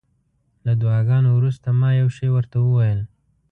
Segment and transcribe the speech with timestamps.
[0.65, 2.99] له دعاګانو وروسته ما یو شی ورته وویل.